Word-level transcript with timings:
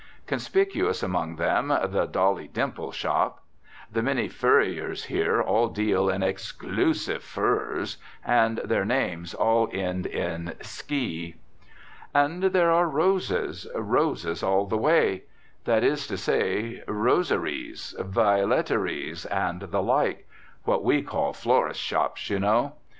Conspicuous 0.25 1.03
among 1.03 1.35
them, 1.35 1.67
the 1.67 2.07
"Dolly 2.07 2.47
Dimple 2.47 2.91
Shop." 2.91 3.43
The 3.91 4.01
many 4.01 4.27
"furriers" 4.29 5.05
here 5.05 5.39
all 5.39 5.67
deal 5.67 6.09
in 6.09 6.23
"exclusive" 6.23 7.21
furs 7.21 7.97
and 8.25 8.57
their 8.65 8.83
names 8.83 9.35
all 9.35 9.69
end 9.71 10.07
in 10.07 10.55
"sky." 10.63 11.35
And 12.15 12.45
there 12.45 12.71
are 12.71 12.87
roses, 12.87 13.67
roses 13.75 14.41
all 14.41 14.65
the 14.65 14.75
way. 14.75 15.25
That 15.65 15.83
is 15.83 16.07
to 16.07 16.17
say, 16.17 16.81
"roseries," 16.87 17.93
"violeteries," 17.99 19.27
and 19.27 19.61
the 19.61 19.83
like 19.83 20.27
what 20.63 20.83
we 20.83 21.03
call 21.03 21.31
florists' 21.31 21.79
shops, 21.83 22.27
you 22.31 22.39
know. 22.39 22.73